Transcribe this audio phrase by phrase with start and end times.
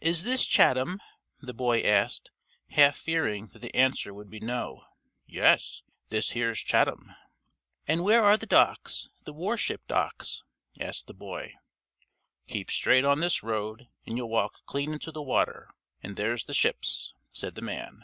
[0.00, 1.00] "Is this Chatham?"
[1.40, 2.32] the boy asked,
[2.70, 4.82] half fearing that the answer would be "No."
[5.26, 7.14] "Yes, this here's Chatham."
[7.86, 10.42] "And where are the docks, the war ship docks?"
[10.80, 11.54] asked the boy.
[12.48, 15.68] "Keep straight on this road and you'll walk clean into the water,
[16.02, 18.02] and there's the ships," said the man.